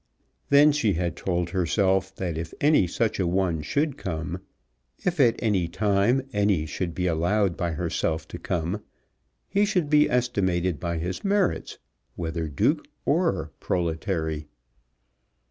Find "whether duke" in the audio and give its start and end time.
12.15-12.83